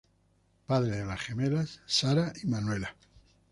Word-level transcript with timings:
Padre 0.65 0.97
de 0.97 1.05
las 1.05 1.21
gemelas, 1.21 1.81
Sara 1.85 2.33
y 2.41 2.47
Manuela. 2.47 2.95